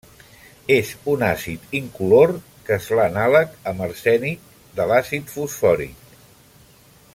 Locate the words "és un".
0.75-1.25